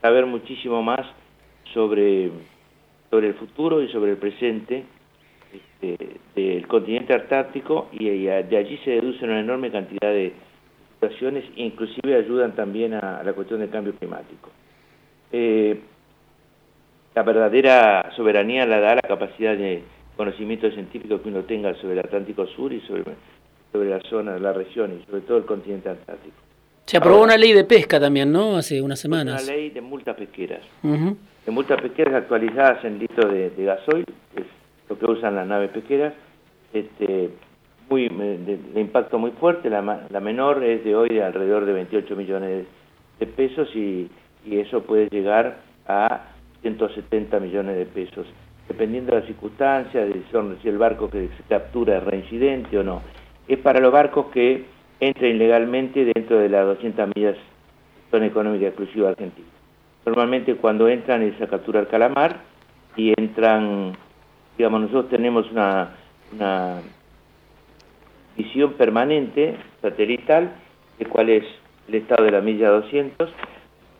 saber 0.00 0.26
muchísimo 0.26 0.82
más 0.82 1.04
sobre, 1.74 2.30
sobre 3.10 3.28
el 3.28 3.34
futuro 3.34 3.82
y 3.82 3.88
sobre 3.88 4.12
el 4.12 4.16
presente 4.18 4.84
este, 5.52 6.20
del 6.36 6.66
continente 6.68 7.14
antártico 7.14 7.88
y 7.92 8.08
de 8.08 8.56
allí 8.56 8.78
se 8.84 8.92
deducen 8.92 9.30
una 9.30 9.40
enorme 9.40 9.72
cantidad 9.72 10.12
de 10.12 10.34
situaciones 10.94 11.44
e 11.56 11.64
inclusive 11.64 12.14
ayudan 12.14 12.54
también 12.54 12.94
a, 12.94 13.22
la 13.24 13.32
cuestión 13.32 13.58
del 13.58 13.70
cambio 13.70 13.94
climático. 13.94 14.50
Eh, 15.32 15.80
la 17.14 17.22
verdadera 17.22 18.12
soberanía 18.14 18.66
la 18.66 18.78
da 18.78 18.94
la 18.94 19.02
capacidad 19.02 19.56
de 19.56 19.82
conocimiento 20.16 20.70
científico 20.70 21.20
que 21.20 21.28
uno 21.28 21.42
tenga 21.42 21.74
sobre 21.74 21.94
el 21.94 21.98
Atlántico 22.00 22.46
Sur 22.46 22.72
y 22.72 22.80
sobre, 22.82 23.04
sobre 23.72 23.90
la 23.90 24.00
zona, 24.08 24.38
la 24.38 24.52
región 24.52 24.98
y 24.98 25.04
sobre 25.06 25.22
todo 25.22 25.38
el 25.38 25.44
continente 25.44 25.88
antártico. 25.88 26.36
Se 26.86 26.96
aprobó 26.96 27.22
una 27.22 27.36
ley 27.36 27.52
de 27.52 27.64
pesca 27.64 27.98
también, 27.98 28.30
¿no? 28.30 28.56
Hace 28.56 28.80
unas 28.80 29.00
semanas. 29.00 29.42
Una 29.42 29.52
ley 29.52 29.70
de 29.70 29.80
multas 29.80 30.16
pesqueras. 30.16 30.60
De 30.82 31.52
multas 31.52 31.80
pesqueras 31.82 32.14
actualizadas 32.14 32.84
en 32.84 32.98
litros 32.98 33.30
de, 33.32 33.50
de 33.50 33.64
gasoil, 33.64 34.04
que 34.34 34.42
es 34.42 34.46
lo 34.88 34.96
que 34.96 35.06
usan 35.06 35.34
las 35.34 35.48
naves 35.48 35.70
pesqueras, 35.70 36.14
este, 36.72 37.30
muy, 37.88 38.08
de, 38.08 38.80
impacto 38.80 39.18
muy 39.18 39.32
fuerte, 39.32 39.70
la, 39.70 40.06
la, 40.08 40.20
menor 40.20 40.62
es 40.62 40.84
de 40.84 40.94
hoy 40.94 41.08
de 41.08 41.22
alrededor 41.22 41.64
de 41.66 41.72
28 41.72 42.16
millones 42.16 42.66
de 43.18 43.26
pesos 43.26 43.68
y, 43.74 44.08
y 44.44 44.58
eso 44.58 44.82
puede 44.82 45.08
llegar 45.08 45.58
a 45.86 46.32
170 46.62 47.40
millones 47.40 47.76
de 47.76 47.86
pesos, 47.86 48.26
dependiendo 48.68 49.12
de 49.12 49.20
las 49.20 49.26
circunstancias, 49.26 50.08
de 50.08 50.22
si 50.62 50.68
el 50.68 50.78
barco 50.78 51.08
que 51.10 51.28
se 51.36 51.42
captura 51.48 51.98
es 51.98 52.04
reincidente 52.04 52.78
o 52.78 52.82
no. 52.82 53.02
Es 53.48 53.58
para 53.58 53.80
los 53.80 53.92
barcos 53.92 54.26
que 54.26 54.64
entren 55.00 55.36
ilegalmente 55.36 56.04
dentro 56.04 56.38
de 56.38 56.48
las 56.48 56.66
200 56.66 57.10
millas 57.14 57.36
zona 58.10 58.26
económica 58.26 58.66
exclusiva 58.66 59.10
argentina. 59.10 59.48
Normalmente 60.04 60.54
cuando 60.56 60.88
entran 60.88 61.22
es 61.22 61.40
a 61.40 61.46
capturar 61.48 61.88
calamar 61.88 62.40
y 62.96 63.12
entran 63.16 63.92
digamos, 64.56 64.80
nosotros 64.82 65.10
tenemos 65.10 65.50
una, 65.50 65.92
visión 68.36 68.74
permanente 68.74 69.56
satelital 69.80 70.52
de 70.98 71.06
cuál 71.06 71.30
es 71.30 71.44
el 71.88 71.94
estado 71.94 72.24
de 72.24 72.32
la 72.32 72.40
milla 72.40 72.68
200. 72.68 73.30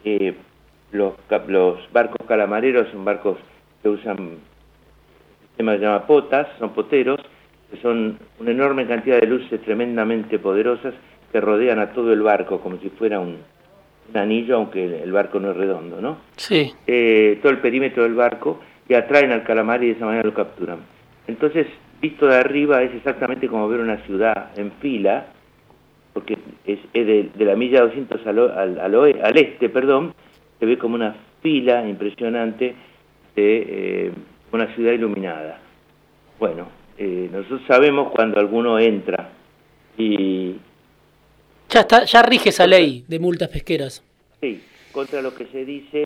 Eh, 0.05 0.35
los 0.93 1.15
barcos 1.93 2.27
calamareros 2.27 2.89
son 2.91 3.05
barcos 3.05 3.39
que 3.83 3.89
usan 3.89 4.39
sistema 5.57 5.73
que 5.73 5.79
se 5.79 5.85
llama 5.85 6.07
potas, 6.07 6.49
son 6.59 6.71
poteros, 6.71 7.19
que 7.71 7.79
son 7.79 8.19
una 8.39 8.51
enorme 8.51 8.87
cantidad 8.87 9.19
de 9.19 9.27
luces 9.27 9.61
tremendamente 9.63 10.39
poderosas 10.39 10.93
que 11.33 11.41
rodean 11.41 11.79
a 11.79 11.93
todo 11.93 12.13
el 12.13 12.21
barco 12.21 12.61
como 12.61 12.79
si 12.79 12.91
fuera 12.91 13.21
un, 13.21 13.39
anillo, 14.15 14.57
aunque 14.57 15.03
el, 15.03 15.11
barco 15.13 15.41
no 15.41 15.51
es 15.51 15.57
redondo, 15.57 16.01
¿no? 16.01 16.19
Sí. 16.37 16.73
Eh, 16.87 17.39
todo 17.43 17.51
el 17.51 17.59
perímetro 17.59 18.03
del 18.03 18.15
barco 18.15 18.61
y 18.89 18.95
atraen 18.95 19.33
al 19.33 19.43
calamar 19.45 19.83
y 19.83 19.87
de 19.87 19.93
esa 19.93 20.05
manera 20.05 20.25
lo 20.25 20.35
capturan. 20.35 20.79
Entonces, 21.27 21.67
visto 22.01 22.27
de 22.27 22.37
arriba 22.37 22.83
es 22.83 22.95
exactamente 22.95 23.49
como 23.49 23.67
ver 23.69 23.81
una 23.81 23.97
ciudad 24.05 24.51
en 24.57 24.73
fila, 24.73 25.27
porque 26.13 26.39
es, 26.67 26.79
de, 26.93 27.31
la 27.39 27.57
milla 27.57 27.81
200 27.81 28.27
al, 28.27 28.79
al, 28.79 29.39
este, 29.39 29.71
perdón, 29.71 30.15
se 30.61 30.67
ve 30.67 30.79
como 30.79 30.95
una 30.95 31.17
fila 31.43 31.89
impresionante 31.89 32.75
de 33.35 33.65
eh, 33.69 34.13
una 34.53 34.75
ciudad 34.75 34.93
iluminada. 34.93 35.59
Bueno, 36.39 36.69
eh, 36.99 37.29
nosotros 37.33 37.63
sabemos 37.67 38.11
cuando 38.13 38.41
alguno 38.41 38.79
entra 38.79 39.31
y... 39.97 40.57
Ya, 41.69 41.81
está, 41.81 42.05
ya 42.05 42.23
rige 42.23 42.51
esa 42.51 42.67
ley 42.67 43.05
de 43.09 43.19
multas 43.19 43.49
pesqueras. 43.49 44.03
Sí, 44.41 44.63
contra 44.93 45.21
lo 45.21 45.35
que 45.35 45.47
se 45.47 45.65
dice, 45.65 46.05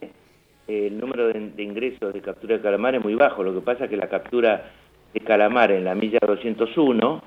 el 0.67 0.99
número 0.99 1.29
de, 1.29 1.51
de 1.51 1.63
ingresos 1.63 2.13
de 2.15 2.21
captura 2.21 2.57
de 2.57 2.63
calamar 2.63 2.95
es 2.95 3.05
muy 3.05 3.15
bajo. 3.15 3.43
Lo 3.43 3.55
que 3.55 3.61
pasa 3.61 3.85
es 3.85 3.91
que 3.91 3.97
la 3.97 4.09
captura 4.09 4.71
de 5.13 5.21
calamar 5.21 5.71
en 5.73 5.85
la 5.85 5.95
milla 5.95 6.19
201, 6.27 7.23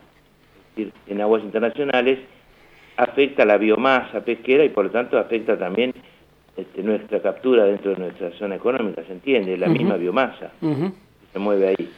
en 1.07 1.21
aguas 1.21 1.43
internacionales, 1.43 2.19
afecta 2.97 3.45
la 3.45 3.57
biomasa 3.57 4.21
pesquera 4.21 4.63
y 4.63 4.69
por 4.69 4.85
lo 4.85 4.91
tanto 4.91 5.17
afecta 5.17 5.57
también 5.57 5.93
este, 6.57 6.83
nuestra 6.83 7.21
captura 7.21 7.65
dentro 7.65 7.91
de 7.91 7.97
nuestra 7.97 8.31
zona 8.37 8.55
económica, 8.55 9.03
¿se 9.03 9.13
entiende? 9.13 9.57
La 9.57 9.67
misma 9.67 9.95
biomasa 9.97 10.51
se 11.33 11.39
mueve 11.39 11.69
ahí. 11.69 11.91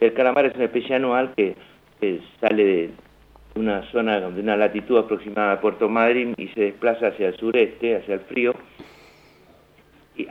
El 0.00 0.12
calamar 0.12 0.46
es 0.46 0.54
una 0.54 0.64
especie 0.64 0.96
anual 0.96 1.32
que, 1.36 1.54
sale 2.40 2.64
de 2.64 2.90
una 3.54 3.82
zona 3.90 4.20
de 4.20 4.40
una 4.40 4.56
latitud 4.56 4.98
aproximada 4.98 5.52
a 5.52 5.60
Puerto 5.60 5.88
Madryn 5.88 6.34
y 6.36 6.48
se 6.48 6.60
desplaza 6.60 7.08
hacia 7.08 7.28
el 7.28 7.36
sureste, 7.36 7.96
hacia 7.96 8.14
el 8.14 8.20
frío. 8.20 8.54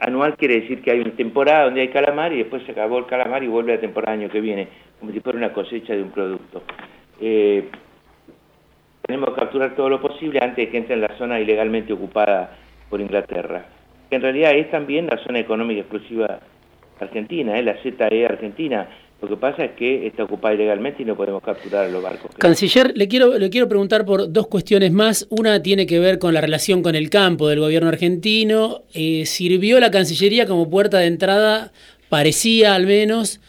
Anual 0.02 0.36
quiere 0.38 0.62
decir 0.62 0.82
que 0.82 0.92
hay 0.92 1.00
una 1.00 1.12
temporada 1.12 1.66
donde 1.66 1.82
hay 1.82 1.90
calamar 1.90 2.34
y 2.34 2.40
después 2.40 2.64
se 2.64 2.72
acabó 2.72 3.00
el 3.00 3.06
calamar 3.06 3.44
y 3.44 3.48
vuelve 3.48 3.74
la 3.74 3.82
temporada 3.82 4.14
año 4.14 4.30
que 4.30 4.42
viene, 4.42 4.68
como 5.00 5.12
si 5.12 5.20
fuera 5.20 5.38
una 5.38 5.54
cosecha 5.54 5.94
de 5.94 6.04
un 6.04 6.12
producto. 6.12 6.64
Eh, 7.22 7.70
tenemos 9.02 9.30
que 9.30 9.40
capturar 9.40 9.76
todo 9.76 9.90
lo 9.90 10.02
posible 10.02 10.40
antes 10.42 10.58
de 10.58 10.70
que 10.70 10.78
entre 10.78 10.96
en 10.96 11.02
la 11.02 11.18
zona 11.18 11.40
ilegalmente 11.40 11.94
ocupada 11.94 12.58
por 12.90 13.02
Inglaterra, 13.02 13.66
que 14.10 14.16
en 14.16 14.22
realidad 14.22 14.52
es 14.54 14.70
también 14.70 15.08
la 15.08 15.18
zona 15.18 15.40
económica 15.40 15.82
exclusiva 15.82 16.40
argentina, 17.06 17.58
es 17.58 17.66
la 17.66 17.76
ZE 17.82 18.26
argentina. 18.26 18.88
Lo 19.22 19.28
que 19.28 19.36
pasa 19.36 19.66
es 19.66 19.72
que 19.72 20.08
está 20.08 20.24
ocupada 20.24 20.54
ilegalmente 20.54 21.04
y 21.04 21.06
no 21.06 21.16
podemos 21.18 21.44
capturar 21.44 21.86
a 21.86 21.90
los 21.90 22.02
barcos. 22.02 22.32
Canciller, 22.38 22.94
le 22.96 23.10
quiero, 23.10 23.38
le 23.38 23.50
quiero 23.50 23.68
preguntar 23.68 24.06
por 24.06 24.32
dos 24.32 24.48
cuestiones 24.48 24.94
más. 24.94 25.28
Una 25.30 25.62
tiene 25.62 25.86
que 25.86 26.00
ver 26.00 26.20
con 26.20 26.34
la 26.34 26.40
relación 26.40 26.82
con 26.82 26.96
el 26.96 27.10
campo 27.10 27.50
del 27.50 27.60
gobierno 27.60 27.90
argentino. 27.90 28.84
Eh, 28.94 29.26
¿Sirvió 29.26 29.80
la 29.82 29.92
Cancillería 29.92 30.46
como 30.46 30.70
puerta 30.70 31.00
de 31.00 31.08
entrada, 31.08 31.74
parecía 32.08 32.76
al 32.76 32.86
menos, 32.86 33.42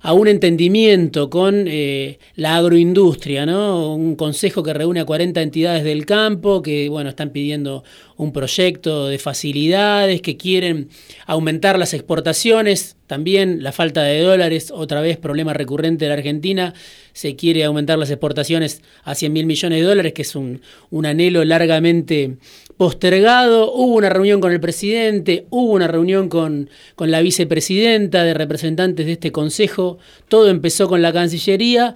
a 0.00 0.12
un 0.12 0.28
entendimiento 0.28 1.28
con 1.28 1.64
eh, 1.66 2.18
la 2.34 2.56
agroindustria, 2.56 3.44
¿no? 3.46 3.94
Un 3.94 4.16
consejo 4.16 4.62
que 4.62 4.72
reúne 4.72 5.00
a 5.00 5.04
40 5.04 5.42
entidades 5.42 5.84
del 5.84 6.06
campo 6.06 6.62
que, 6.62 6.88
bueno, 6.88 7.10
están 7.10 7.30
pidiendo 7.30 7.84
un 8.18 8.32
proyecto 8.32 9.06
de 9.06 9.18
facilidades, 9.18 10.20
que 10.20 10.36
quieren 10.36 10.88
aumentar 11.24 11.78
las 11.78 11.94
exportaciones, 11.94 12.96
también 13.06 13.62
la 13.62 13.72
falta 13.72 14.02
de 14.02 14.20
dólares, 14.20 14.72
otra 14.74 15.00
vez 15.00 15.16
problema 15.16 15.54
recurrente 15.54 16.04
de 16.04 16.08
la 16.10 16.16
Argentina, 16.16 16.74
se 17.12 17.36
quiere 17.36 17.64
aumentar 17.64 17.96
las 17.96 18.10
exportaciones 18.10 18.82
a 19.04 19.14
100 19.14 19.32
mil 19.32 19.46
millones 19.46 19.80
de 19.80 19.86
dólares, 19.86 20.12
que 20.12 20.22
es 20.22 20.34
un, 20.34 20.60
un 20.90 21.06
anhelo 21.06 21.44
largamente 21.44 22.36
postergado, 22.76 23.72
hubo 23.72 23.94
una 23.94 24.08
reunión 24.08 24.40
con 24.40 24.52
el 24.52 24.60
presidente, 24.60 25.46
hubo 25.50 25.72
una 25.72 25.86
reunión 25.86 26.28
con, 26.28 26.70
con 26.96 27.12
la 27.12 27.20
vicepresidenta 27.20 28.24
de 28.24 28.34
representantes 28.34 29.06
de 29.06 29.12
este 29.12 29.30
consejo, 29.30 29.98
todo 30.28 30.48
empezó 30.50 30.88
con 30.88 31.02
la 31.02 31.12
Cancillería, 31.12 31.94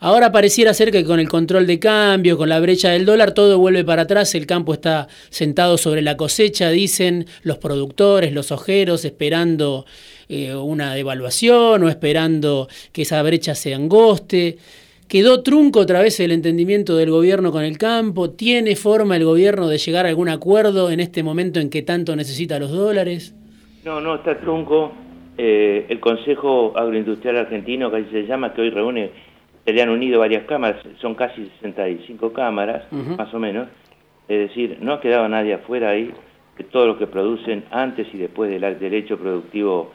ahora 0.00 0.32
pareciera 0.32 0.74
ser 0.74 0.90
que 0.90 1.04
con 1.04 1.20
el 1.20 1.28
control 1.28 1.66
de 1.66 1.78
cambio, 1.78 2.36
con 2.36 2.48
la 2.48 2.60
brecha 2.60 2.90
del 2.90 3.04
dólar, 3.04 3.32
todo 3.32 3.58
vuelve 3.58 3.84
para 3.84 4.02
atrás, 4.02 4.34
el 4.34 4.46
campo 4.46 4.72
está 4.72 5.08
sentado 5.30 5.78
sobre 5.78 6.02
la 6.02 6.16
cosecha, 6.16 6.70
dicen 6.70 7.26
los 7.42 7.58
productores, 7.58 8.32
los 8.32 8.52
ojeros, 8.52 9.04
esperando 9.04 9.86
eh, 10.28 10.54
una 10.54 10.94
devaluación 10.94 11.82
o 11.84 11.88
esperando 11.88 12.68
que 12.92 13.02
esa 13.02 13.22
brecha 13.22 13.54
se 13.54 13.74
angoste. 13.74 14.58
¿Quedó 15.08 15.44
trunco 15.44 15.80
otra 15.80 16.02
vez 16.02 16.18
el 16.18 16.32
entendimiento 16.32 16.96
del 16.96 17.10
gobierno 17.10 17.52
con 17.52 17.62
el 17.62 17.78
campo? 17.78 18.30
¿Tiene 18.30 18.74
forma 18.74 19.16
el 19.16 19.24
gobierno 19.24 19.68
de 19.68 19.78
llegar 19.78 20.04
a 20.04 20.08
algún 20.08 20.28
acuerdo 20.28 20.90
en 20.90 20.98
este 20.98 21.22
momento 21.22 21.60
en 21.60 21.70
que 21.70 21.82
tanto 21.82 22.16
necesita 22.16 22.58
los 22.58 22.72
dólares? 22.72 23.32
No, 23.84 24.00
no 24.00 24.16
está 24.16 24.36
trunco. 24.40 24.92
Eh, 25.38 25.86
el 25.90 26.00
Consejo 26.00 26.76
Agroindustrial 26.76 27.36
Argentino, 27.36 27.88
que 27.88 27.98
así 27.98 28.10
se 28.10 28.26
llama, 28.26 28.52
que 28.52 28.62
hoy 28.62 28.70
reúne, 28.70 29.12
se 29.66 29.72
le 29.72 29.82
han 29.82 29.90
unido 29.90 30.20
varias 30.20 30.44
cámaras, 30.44 30.80
son 31.00 31.14
casi 31.16 31.50
65 31.60 32.32
cámaras, 32.32 32.84
más 32.92 33.34
o 33.34 33.38
menos. 33.38 33.68
Es 34.28 34.48
decir, 34.48 34.78
no 34.80 34.94
ha 34.94 35.00
quedado 35.00 35.28
nadie 35.28 35.54
afuera 35.54 35.90
ahí 35.90 36.12
de 36.56 36.64
todo 36.64 36.86
lo 36.86 36.98
que 36.98 37.06
producen 37.06 37.64
antes 37.70 38.06
y 38.14 38.16
después 38.16 38.48
del 38.48 38.78
derecho 38.78 39.18
productivo 39.18 39.90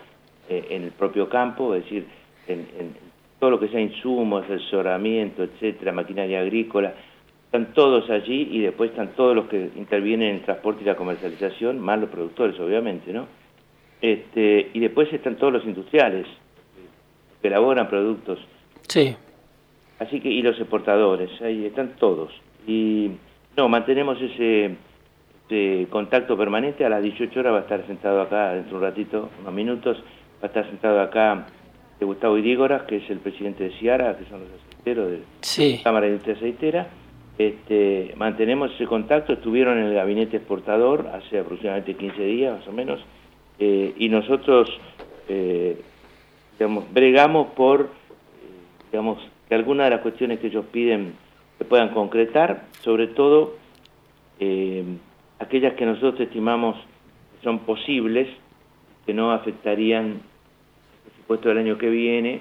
eh, 0.50 0.68
en 0.72 0.84
el 0.84 0.92
propio 0.92 1.28
campo, 1.30 1.74
es 1.74 1.86
decir, 1.86 2.06
en 2.48 2.96
todo 3.40 3.50
lo 3.50 3.60
que 3.60 3.70
sea 3.70 3.82
insumos, 3.82 4.44
asesoramiento, 4.44 5.42
etcétera, 5.44 5.92
maquinaria 5.92 6.42
agrícola, 6.42 6.94
están 7.46 7.74
todos 7.74 8.10
allí 8.10 8.50
y 8.52 8.60
después 8.60 8.92
están 8.92 9.14
todos 9.16 9.36
los 9.36 9.48
que 9.48 9.72
intervienen 9.76 10.30
en 10.30 10.36
el 10.36 10.42
transporte 10.44 10.84
y 10.84 10.86
la 10.86 10.96
comercialización, 10.96 11.80
más 11.80 12.00
los 12.00 12.10
productores, 12.10 12.60
obviamente, 12.60 13.12
¿no? 13.12 13.26
Este, 14.00 14.70
y 14.74 14.80
después 14.80 15.12
están 15.12 15.38
todos 15.38 15.54
los 15.54 15.66
industriales 15.66 16.28
que 17.42 17.48
elaboran 17.48 17.90
productos. 17.90 18.40
Sí. 18.88 19.16
Así 20.02 20.20
que, 20.20 20.30
y 20.30 20.42
los 20.42 20.58
exportadores, 20.58 21.30
ahí 21.44 21.64
están 21.64 21.96
todos. 22.00 22.34
Y 22.66 23.12
no, 23.56 23.70
mantenemos 23.70 24.20
ese, 24.20 24.76
ese 25.48 25.88
contacto 25.92 26.36
permanente. 26.36 26.84
A 26.84 26.90
las 26.90 27.04
18 27.04 27.40
horas 27.40 27.54
va 27.54 27.58
a 27.60 27.62
estar 27.62 27.86
sentado 27.86 28.20
acá, 28.20 28.54
dentro 28.54 28.72
de 28.72 28.78
un 28.78 28.82
ratito, 28.82 29.30
unos 29.42 29.54
minutos, 29.54 29.98
va 30.42 30.44
a 30.44 30.48
estar 30.48 30.66
sentado 30.66 31.02
acá 31.02 31.46
de 32.00 32.06
Gustavo 32.08 32.36
Idígoras, 32.36 32.82
que 32.88 32.96
es 32.96 33.10
el 33.12 33.20
presidente 33.20 33.66
de 33.66 33.78
Ciara, 33.78 34.18
que 34.18 34.26
son 34.26 34.40
los 34.40 34.50
aceiteros 34.50 35.12
de 35.12 35.18
la 35.20 35.84
Cámara 35.84 36.08
de 36.08 36.12
Industria 36.14 36.36
Aceitera. 36.36 36.88
Este, 37.38 38.16
mantenemos 38.18 38.74
ese 38.74 38.88
contacto, 38.88 39.34
estuvieron 39.34 39.78
en 39.78 39.86
el 39.86 39.94
gabinete 39.94 40.38
exportador 40.38 41.12
hace 41.14 41.38
aproximadamente 41.38 41.94
15 41.94 42.24
días 42.24 42.58
más 42.58 42.68
o 42.68 42.72
menos, 42.72 43.00
eh, 43.60 43.94
y 43.98 44.10
nosotros 44.10 44.68
eh, 45.30 45.80
digamos, 46.58 46.92
bregamos 46.92 47.48
por 47.54 47.90
digamos, 48.92 49.20
que 49.52 49.56
algunas 49.56 49.88
de 49.88 49.90
las 49.90 50.00
cuestiones 50.00 50.40
que 50.40 50.48
ellos 50.48 50.64
piden 50.72 51.12
se 51.58 51.66
puedan 51.66 51.90
concretar, 51.90 52.68
sobre 52.80 53.08
todo 53.08 53.58
eh, 54.40 54.82
aquellas 55.40 55.74
que 55.74 55.86
nosotros 55.86 56.22
estimamos 56.22 56.78
son 57.44 57.60
posibles, 57.60 58.30
que 59.06 59.14
no 59.14 59.34
afectarían 59.34 60.22
puesto 61.28 61.50
del 61.50 61.58
año 61.58 61.78
que 61.78 61.90
viene, 61.90 62.40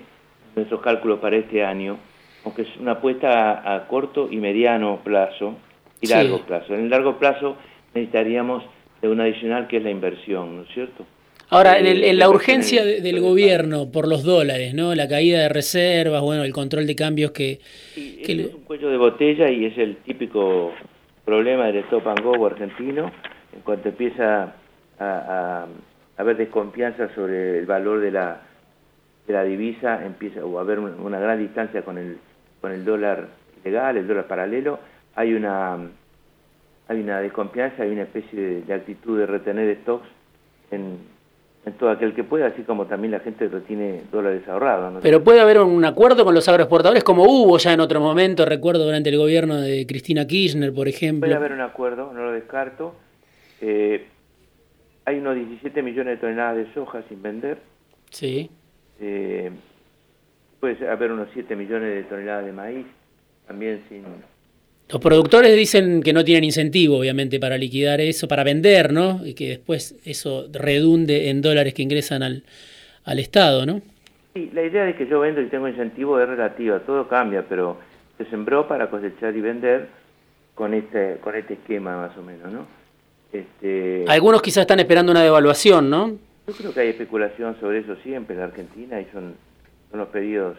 nuestros 0.54 0.80
cálculos 0.82 1.18
para 1.18 1.34
este 1.34 1.64
año, 1.64 1.98
aunque 2.44 2.62
es 2.62 2.76
una 2.76 2.92
apuesta 2.92 3.74
a, 3.74 3.88
corto 3.88 4.28
y 4.30 4.36
mediano 4.36 5.00
plazo 5.02 5.56
y 6.00 6.06
largo 6.06 6.42
plazo. 6.46 6.74
En 6.74 6.82
el 6.82 6.90
largo 6.90 7.18
plazo 7.18 7.56
necesitaríamos 7.92 8.62
de 9.02 9.08
un 9.08 9.20
adicional 9.20 9.66
que 9.66 9.78
es 9.78 9.82
la 9.82 9.90
inversión, 9.90 10.58
¿no 10.58 10.62
es 10.62 10.68
cierto? 10.68 11.04
Ahora, 11.50 11.78
en, 11.78 11.86
eh, 11.86 12.12
la 12.14 12.28
urgencia 12.28 12.84
del 12.84 13.20
gobierno 13.20 13.90
por 13.90 14.08
los 14.08 14.22
dólares, 14.22 14.72
¿no? 14.74 14.94
La 14.94 15.08
caída 15.08 15.40
de 15.40 15.48
reservas, 15.48 16.22
bueno, 16.22 16.44
el 16.44 16.52
control 16.52 16.86
de 16.86 16.94
cambios 16.94 17.32
que... 17.32 17.60
Es 17.96 18.54
un 18.54 18.62
cuello 18.62 18.88
de 18.88 18.96
botella 18.96 19.50
y 19.50 19.66
es 19.66 19.76
el 19.76 19.96
típico 19.96 20.72
problema 21.24 21.66
del 21.66 21.78
stop 21.84 22.06
and 22.08 22.22
go 22.22 22.46
argentino, 22.46 23.10
en 23.52 23.60
cuanto 23.62 23.88
empieza 23.88 24.54
a 24.98 25.66
haber 26.16 26.36
desconfianza 26.36 27.12
sobre 27.14 27.58
el 27.58 27.66
valor 27.66 28.00
de 28.00 28.10
la 28.10 28.42
la 29.32 29.44
divisa 29.44 30.04
empieza 30.04 30.44
o 30.44 30.58
a 30.58 30.62
haber 30.62 30.78
una 30.78 31.20
gran 31.20 31.38
distancia 31.38 31.82
con 31.82 31.98
el 31.98 32.18
con 32.60 32.72
el 32.72 32.84
dólar 32.84 33.28
legal, 33.64 33.96
el 33.96 34.06
dólar 34.06 34.26
paralelo, 34.26 34.78
hay 35.14 35.32
una 35.32 35.78
hay 36.88 37.00
una 37.00 37.20
desconfianza, 37.20 37.84
hay 37.84 37.90
una 37.90 38.02
especie 38.02 38.62
de, 38.62 38.74
actitud 38.74 39.18
de 39.18 39.26
retener 39.26 39.78
stocks 39.82 40.08
en, 40.70 40.98
en 41.66 41.72
todo 41.74 41.90
aquel 41.90 42.14
que 42.14 42.24
pueda, 42.24 42.46
así 42.46 42.62
como 42.62 42.86
también 42.86 43.12
la 43.12 43.20
gente 43.20 43.48
tiene 43.66 44.02
dólares 44.10 44.48
ahorrados. 44.48 45.00
Pero 45.02 45.22
puede 45.22 45.40
haber 45.40 45.60
un 45.60 45.84
acuerdo 45.84 46.24
con 46.24 46.34
los 46.34 46.48
agroexportadores, 46.48 47.04
como 47.04 47.24
hubo 47.24 47.58
ya 47.58 47.72
en 47.72 47.80
otro 47.80 48.00
momento, 48.00 48.46
recuerdo 48.46 48.84
durante 48.84 49.10
el 49.10 49.18
gobierno 49.18 49.56
de 49.56 49.86
Cristina 49.86 50.26
Kirchner, 50.26 50.72
por 50.72 50.88
ejemplo. 50.88 51.28
Puede 51.28 51.36
haber 51.36 51.52
un 51.52 51.60
acuerdo, 51.60 52.12
no 52.14 52.24
lo 52.24 52.32
descarto. 52.32 52.94
Eh, 53.60 54.06
hay 55.04 55.18
unos 55.18 55.34
17 55.34 55.82
millones 55.82 56.14
de 56.14 56.16
toneladas 56.16 56.56
de 56.56 56.72
soja 56.72 57.02
sin 57.08 57.20
vender. 57.20 57.58
Sí. 58.10 58.50
Eh, 59.00 59.50
puede 60.60 60.88
haber 60.88 61.12
unos 61.12 61.28
7 61.34 61.56
millones 61.56 61.94
de 61.94 62.02
toneladas 62.04 62.46
de 62.46 62.52
maíz 62.52 62.86
también 63.50 63.82
sin... 63.88 64.04
Los 64.92 65.00
productores 65.00 65.54
dicen 65.56 66.02
que 66.02 66.12
no 66.12 66.24
tienen 66.24 66.42
incentivo, 66.42 66.98
obviamente, 66.98 67.38
para 67.38 67.56
liquidar 67.56 68.00
eso, 68.00 68.26
para 68.26 68.42
vender, 68.42 68.92
¿no? 68.92 69.24
Y 69.24 69.34
que 69.34 69.48
después 69.48 69.94
eso 70.04 70.48
redunde 70.52 71.30
en 71.30 71.42
dólares 71.42 71.74
que 71.74 71.82
ingresan 71.82 72.24
al, 72.24 72.42
al 73.04 73.18
Estado, 73.20 73.66
¿no? 73.66 73.82
Sí, 74.34 74.50
la 74.52 74.64
idea 74.64 74.84
de 74.84 74.96
que 74.96 75.06
yo 75.06 75.20
vendo 75.20 75.40
y 75.40 75.46
tengo 75.46 75.68
incentivo 75.68 76.18
es 76.18 76.28
relativa, 76.28 76.80
todo 76.80 77.06
cambia, 77.06 77.44
pero 77.48 77.78
se 78.18 78.24
sembró 78.26 78.66
para 78.66 78.90
cosechar 78.90 79.36
y 79.36 79.40
vender 79.40 79.88
con 80.56 80.74
este, 80.74 81.18
con 81.20 81.36
este 81.36 81.54
esquema 81.54 81.96
más 81.96 82.16
o 82.16 82.22
menos, 82.22 82.52
¿no? 82.52 82.66
Este... 83.32 84.04
Algunos 84.08 84.42
quizás 84.42 84.62
están 84.62 84.80
esperando 84.80 85.12
una 85.12 85.22
devaluación, 85.22 85.88
¿no? 85.88 86.18
Yo 86.48 86.54
creo 86.54 86.74
que 86.74 86.80
hay 86.80 86.88
especulación 86.88 87.56
sobre 87.60 87.78
eso 87.78 87.94
siempre 88.02 88.34
en 88.34 88.40
la 88.40 88.46
Argentina 88.46 89.00
y 89.00 89.06
son, 89.12 89.34
son 89.90 90.00
los 90.00 90.08
periodos 90.08 90.56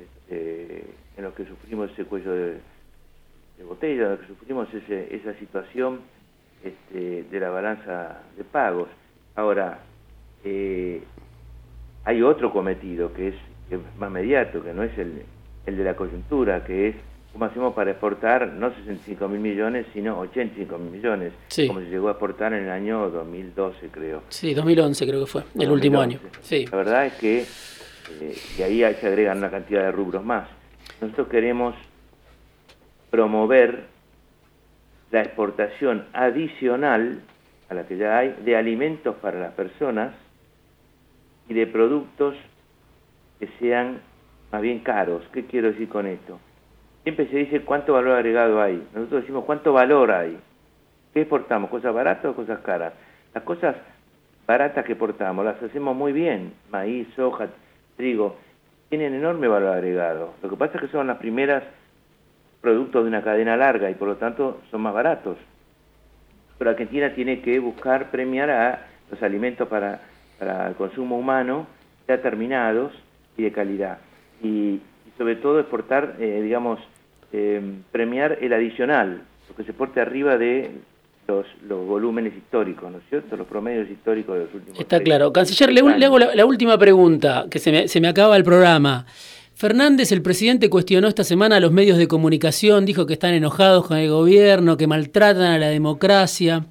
este, 0.00 0.84
en 1.18 1.24
los 1.24 1.34
que 1.34 1.44
sufrimos 1.44 1.90
ese 1.90 2.04
cuello 2.04 2.32
de, 2.32 2.54
botella, 3.64 4.04
en 4.04 4.10
los 4.10 4.20
que 4.20 4.26
sufrimos 4.26 4.68
ese, 4.72 5.14
esa 5.14 5.34
situación 5.34 6.00
este, 6.62 7.24
de 7.24 7.40
la 7.40 7.50
balanza 7.50 8.22
de 8.36 8.44
pagos. 8.44 8.88
Ahora, 9.34 9.80
eh, 10.44 11.02
hay 12.04 12.22
otro 12.22 12.52
cometido 12.52 13.12
que 13.12 13.28
es, 13.28 13.34
más 13.98 14.10
mediato, 14.10 14.62
que 14.62 14.72
no 14.72 14.82
es 14.82 14.96
el, 14.98 15.22
el 15.66 15.76
de 15.76 15.84
la 15.84 15.94
coyuntura, 15.94 16.64
que 16.64 16.88
es 16.88 16.96
cómo 17.32 17.44
hacemos 17.44 17.74
para 17.74 17.90
exportar 17.90 18.48
no 18.48 18.74
65 18.74 19.28
mil 19.28 19.40
millones, 19.40 19.86
sino 19.92 20.18
85 20.18 20.78
mil 20.78 20.90
millones, 20.90 21.32
como 21.66 21.80
se 21.80 21.86
llegó 21.86 22.08
a 22.08 22.12
exportar 22.12 22.52
en 22.54 22.64
el 22.64 22.70
año 22.70 23.10
2012, 23.10 23.88
creo. 23.88 24.22
Sí, 24.28 24.54
2011 24.54 25.06
creo 25.06 25.20
que 25.20 25.26
fue, 25.26 25.42
el 25.58 25.70
último 25.70 26.00
año. 26.00 26.18
Sí. 26.40 26.66
La 26.70 26.78
verdad 26.78 27.06
es 27.06 27.12
que 27.14 27.44
eh, 28.20 28.64
ahí 28.64 28.78
se 28.94 29.06
agregan 29.06 29.38
una 29.38 29.50
cantidad 29.50 29.82
de 29.82 29.92
rubros 29.92 30.24
más. 30.24 30.48
Nosotros 31.00 31.28
queremos 31.28 31.74
promover 33.10 33.84
la 35.10 35.22
exportación 35.22 36.06
adicional 36.12 37.20
a 37.68 37.74
la 37.74 37.86
que 37.86 37.96
ya 37.96 38.18
hay 38.18 38.36
de 38.44 38.56
alimentos 38.56 39.16
para 39.16 39.38
las 39.38 39.52
personas 39.52 40.14
y 41.48 41.54
de 41.54 41.66
productos 41.66 42.36
que 43.38 43.48
sean 43.58 44.00
más 44.52 44.62
bien 44.62 44.80
caros. 44.80 45.22
¿Qué 45.32 45.46
quiero 45.46 45.68
decir 45.68 45.88
con 45.88 46.06
esto? 46.06 46.38
Siempre 47.02 47.28
se 47.28 47.36
dice 47.36 47.60
cuánto 47.62 47.94
valor 47.94 48.16
agregado 48.16 48.60
hay. 48.60 48.86
Nosotros 48.94 49.22
decimos 49.22 49.44
cuánto 49.44 49.72
valor 49.72 50.10
hay. 50.10 50.38
¿Qué 51.14 51.22
exportamos? 51.22 51.70
¿Cosas 51.70 51.94
baratas 51.94 52.26
o 52.26 52.34
cosas 52.34 52.60
caras? 52.60 52.92
Las 53.34 53.44
cosas 53.44 53.76
baratas 54.46 54.84
que 54.84 54.92
exportamos 54.92 55.44
las 55.44 55.62
hacemos 55.62 55.96
muy 55.96 56.12
bien. 56.12 56.52
Maíz, 56.70 57.08
soja, 57.16 57.48
trigo. 57.96 58.36
Tienen 58.88 59.14
enorme 59.14 59.48
valor 59.48 59.74
agregado. 59.74 60.34
Lo 60.42 60.50
que 60.50 60.56
pasa 60.56 60.74
es 60.76 60.82
que 60.82 60.88
son 60.88 61.06
las 61.06 61.18
primeras 61.18 61.62
productos 62.60 63.04
de 63.04 63.08
una 63.08 63.22
cadena 63.22 63.56
larga 63.56 63.90
y 63.90 63.94
por 63.94 64.08
lo 64.08 64.16
tanto 64.16 64.60
son 64.70 64.82
más 64.82 64.94
baratos. 64.94 65.36
Pero 66.58 66.70
Argentina 66.70 67.14
tiene 67.14 67.40
que 67.40 67.58
buscar 67.58 68.10
premiar 68.10 68.50
a 68.50 68.86
los 69.10 69.22
alimentos 69.22 69.68
para, 69.68 70.00
para 70.38 70.68
el 70.68 70.74
consumo 70.74 71.16
humano 71.16 71.66
ya 72.08 72.20
terminados 72.20 72.92
y 73.36 73.42
de 73.42 73.52
calidad. 73.52 73.98
Y, 74.42 74.80
sobre 75.16 75.34
todo 75.36 75.58
exportar, 75.58 76.14
eh, 76.20 76.40
digamos, 76.42 76.78
eh, 77.32 77.60
premiar 77.90 78.38
el 78.40 78.52
adicional, 78.52 79.22
lo 79.48 79.56
que 79.56 79.64
se 79.64 79.72
porte 79.72 80.00
arriba 80.00 80.38
de 80.38 80.70
los, 81.26 81.44
los, 81.68 81.84
volúmenes 81.86 82.36
históricos, 82.36 82.90
¿no 82.90 82.98
es 82.98 83.04
cierto? 83.10 83.36
Los 83.36 83.48
promedios 83.48 83.90
históricos 83.90 84.36
de 84.36 84.44
los 84.44 84.54
últimos 84.54 84.78
Está 84.78 85.00
claro. 85.00 85.32
Canciller, 85.32 85.72
le, 85.72 86.04
hago 86.06 86.18
la, 86.20 86.46
última 86.46 86.78
pregunta, 86.78 87.46
que 87.50 87.58
se 87.58 87.72
me, 87.72 87.88
se 87.88 88.00
me 88.00 88.06
acaba 88.06 88.36
el 88.36 88.44
programa. 88.44 89.06
Fernández, 89.58 90.12
el 90.12 90.22
presidente, 90.22 90.70
cuestionó 90.70 91.08
esta 91.08 91.24
semana 91.24 91.56
a 91.56 91.60
los 91.60 91.72
medios 91.72 91.98
de 91.98 92.06
comunicación, 92.06 92.86
dijo 92.86 93.06
que 93.06 93.14
están 93.14 93.34
enojados 93.34 93.88
con 93.88 93.96
el 93.96 94.08
gobierno, 94.08 94.76
que 94.76 94.86
maltratan 94.86 95.42
a 95.42 95.58
la 95.58 95.66
democracia. 95.66 96.66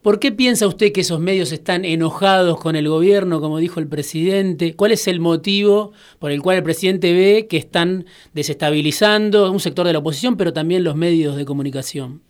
¿Por 0.00 0.18
qué 0.18 0.32
piensa 0.32 0.66
usted 0.66 0.90
que 0.90 1.02
esos 1.02 1.20
medios 1.20 1.52
están 1.52 1.84
enojados 1.84 2.58
con 2.58 2.76
el 2.76 2.88
gobierno, 2.88 3.42
como 3.42 3.58
dijo 3.58 3.78
el 3.78 3.88
presidente? 3.88 4.74
¿Cuál 4.74 4.92
es 4.92 5.06
el 5.06 5.20
motivo 5.20 5.92
por 6.18 6.30
el 6.30 6.40
cual 6.40 6.56
el 6.56 6.62
presidente 6.62 7.12
ve 7.12 7.46
que 7.46 7.58
están 7.58 8.06
desestabilizando 8.32 9.52
un 9.52 9.60
sector 9.60 9.86
de 9.86 9.92
la 9.92 9.98
oposición, 9.98 10.38
pero 10.38 10.54
también 10.54 10.82
los 10.82 10.96
medios 10.96 11.36
de 11.36 11.44
comunicación? 11.44 12.22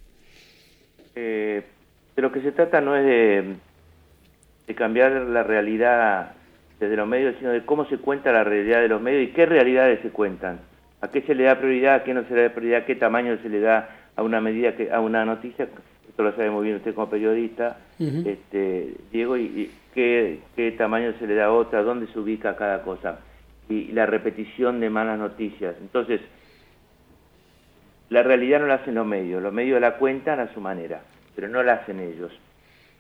Eh, 1.15 1.63
de 2.17 2.21
lo 2.21 2.33
que 2.33 2.41
se 2.41 2.51
trata 2.51 2.81
no 2.81 2.97
es 2.97 3.05
de, 3.05 3.55
de 4.67 4.75
cambiar 4.75 5.13
la 5.13 5.45
realidad 5.45 6.33
desde 6.81 6.97
los 6.97 7.09
medios, 7.09 7.37
sino 7.39 7.51
de 7.51 7.65
cómo 7.65 7.87
se 7.87 7.99
cuenta 7.99 8.33
la 8.33 8.45
realidad 8.45 8.81
de 8.81 8.89
los 8.89 9.01
medios 9.01 9.29
y 9.29 9.33
qué 9.33 9.47
realidades 9.47 10.01
se 10.03 10.11
cuentan. 10.11 10.61
¿A 11.01 11.09
qué 11.09 11.23
se 11.23 11.35
le 11.35 11.45
da 11.45 11.59
prioridad? 11.59 11.97
¿A 11.97 12.05
qué 12.05 12.15
no 12.15 12.25
se 12.25 12.35
le 12.35 12.43
da 12.43 12.49
prioridad? 12.51 12.85
¿Qué 12.85 12.95
tamaño 12.97 13.37
se 13.43 13.49
le 13.49 13.61
da 13.61 13.89
a 14.17 14.23
una 14.23 14.41
medida, 14.41 14.75
que, 14.77 14.91
a 14.91 15.01
una 15.01 15.25
noticia? 15.25 15.69
esto 16.15 16.23
lo 16.23 16.31
sabe 16.37 16.49
muy 16.49 16.67
bien 16.67 16.77
usted 16.77 16.95
como 16.95 17.11
periodista, 17.11 17.77
este, 17.99 18.95
Diego, 19.11 19.37
y, 19.37 19.69
qué, 19.93 20.39
tamaño 20.79 21.13
se 21.19 21.27
le 21.27 21.35
da 21.35 21.47
a 21.47 21.53
otra, 21.53 21.83
dónde 21.83 22.07
se 22.07 22.21
ubica 22.21 22.55
cada 22.55 22.83
cosa, 22.83 23.19
y, 23.69 23.91
la 23.91 24.07
repetición 24.07 24.79
de 24.79 24.91
malas 24.91 25.19
noticias. 25.19 25.75
Entonces, 25.81 26.21
la 28.11 28.23
realidad 28.23 28.61
no 28.61 28.69
la 28.69 28.75
hacen 28.75 28.95
los 28.95 29.05
medios, 29.05 29.43
los 29.43 29.53
medios 29.53 29.81
la 29.81 29.97
cuentan 29.97 30.39
a 30.39 30.55
su 30.55 30.61
manera, 30.61 31.03
pero 31.35 31.49
no 31.49 31.65
la 31.65 31.73
hacen 31.75 31.99
ellos. 31.99 32.31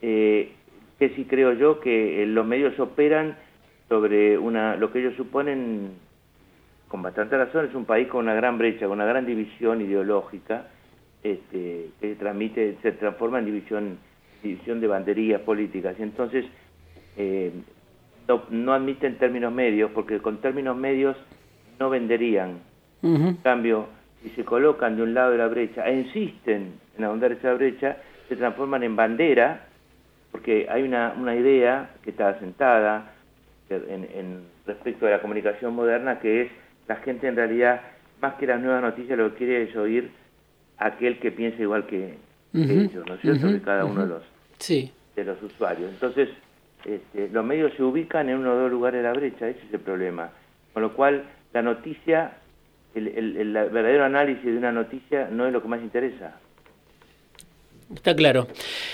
Eh, 0.02 0.50
que 0.98 1.10
sí 1.10 1.24
creo 1.24 1.52
yo 1.52 1.78
que 1.78 2.24
eh, 2.24 2.26
los 2.26 2.44
medios 2.44 2.80
operan 2.80 3.36
sobre 3.88 4.38
una 4.38 4.76
lo 4.76 4.90
que 4.90 5.00
ellos 5.00 5.14
suponen 5.16 5.92
con 6.88 7.02
bastante 7.02 7.36
razón 7.36 7.66
es 7.66 7.74
un 7.74 7.86
país 7.86 8.06
con 8.08 8.24
una 8.24 8.34
gran 8.34 8.56
brecha, 8.56 8.86
con 8.86 8.98
una 8.98 9.04
gran 9.04 9.26
división 9.26 9.80
ideológica, 9.80 10.68
este, 11.24 11.90
que 12.00 12.10
se 12.10 12.14
transmite, 12.14 12.76
se 12.82 12.92
transforma 12.92 13.40
en 13.40 13.46
división, 13.46 13.98
división 14.42 14.80
de 14.80 14.86
banderías 14.86 15.40
políticas. 15.40 15.96
Y 15.98 16.02
entonces 16.02 16.44
eh, 17.16 17.50
no, 18.28 18.72
admiten 18.72 19.18
términos 19.18 19.52
medios, 19.52 19.90
porque 19.92 20.20
con 20.20 20.40
términos 20.40 20.76
medios 20.76 21.16
no 21.80 21.90
venderían. 21.90 22.60
En 23.02 23.38
cambio, 23.38 23.88
si 24.22 24.30
se 24.30 24.44
colocan 24.44 24.96
de 24.96 25.02
un 25.02 25.14
lado 25.14 25.32
de 25.32 25.38
la 25.38 25.48
brecha 25.48 25.86
e 25.86 25.94
insisten 25.94 26.74
en 26.96 27.04
ahondar 27.04 27.32
esa 27.32 27.52
brecha, 27.54 27.96
se 28.28 28.36
transforman 28.36 28.82
en 28.82 28.94
bandera, 28.94 29.66
porque 30.30 30.68
hay 30.70 30.84
una, 30.84 31.12
una 31.18 31.34
idea 31.34 31.90
que 32.02 32.10
está 32.10 32.28
asentada 32.28 33.13
en, 33.70 34.08
en 34.12 34.42
respecto 34.66 35.06
a 35.06 35.10
la 35.10 35.20
comunicación 35.20 35.74
moderna, 35.74 36.20
que 36.20 36.42
es 36.42 36.50
la 36.88 36.96
gente 36.96 37.28
en 37.28 37.36
realidad, 37.36 37.80
más 38.20 38.34
que 38.34 38.46
las 38.46 38.60
nuevas 38.60 38.82
noticias, 38.82 39.18
lo 39.18 39.30
que 39.30 39.38
quiere 39.38 39.62
es 39.64 39.76
oír 39.76 40.10
aquel 40.78 41.18
que 41.18 41.30
piensa 41.30 41.62
igual 41.62 41.86
que, 41.86 42.16
ellos, 42.52 43.04
¿no 43.06 43.14
es 43.14 43.20
cierto? 43.20 43.48
que 43.48 43.60
cada 43.62 43.84
uno 43.84 44.02
de 44.02 44.06
los, 44.06 44.22
sí. 44.58 44.92
de 45.16 45.24
los 45.24 45.42
usuarios. 45.42 45.90
Entonces, 45.90 46.28
este, 46.84 47.28
los 47.30 47.44
medios 47.44 47.72
se 47.74 47.82
ubican 47.82 48.28
en 48.28 48.38
uno 48.38 48.52
o 48.52 48.56
dos 48.56 48.70
lugares 48.70 49.02
de 49.02 49.08
la 49.08 49.12
brecha, 49.12 49.48
ese 49.48 49.60
es 49.66 49.74
el 49.74 49.80
problema. 49.80 50.30
Con 50.72 50.82
lo 50.82 50.94
cual, 50.94 51.24
la 51.52 51.62
noticia, 51.62 52.34
el, 52.94 53.08
el, 53.08 53.52
verdadero 53.52 54.04
análisis 54.04 54.44
de 54.44 54.56
una 54.56 54.72
noticia 54.72 55.28
no 55.30 55.46
es 55.46 55.52
lo 55.52 55.62
que 55.62 55.68
más 55.68 55.80
interesa. 55.80 56.36
Está 57.94 58.14
claro. 58.14 58.48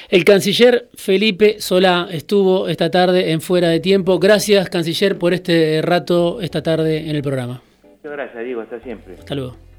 El 0.09 0.24
canciller 0.24 0.88
Felipe 0.94 1.61
Solá 1.61 2.09
estuvo 2.11 2.68
esta 2.68 2.90
tarde 2.90 3.33
en 3.33 3.40
Fuera 3.40 3.68
de 3.68 3.81
Tiempo. 3.81 4.18
Gracias, 4.18 4.68
canciller, 4.68 5.18
por 5.18 5.35
este 5.35 5.81
rato 5.83 6.40
esta 6.40 6.62
tarde 6.62 7.09
en 7.09 7.16
el 7.16 7.22
programa. 7.22 7.62
Muchas 7.83 8.12
gracias, 8.12 8.44
Diego. 8.44 8.61
Hasta 8.61 8.81
siempre. 8.81 9.14
Hasta 9.14 9.35
luego. 9.35 9.70